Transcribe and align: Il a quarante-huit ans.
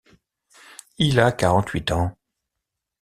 Il 0.97 1.19
a 1.19 1.31
quarante-huit 1.31 1.91
ans. 1.91 2.17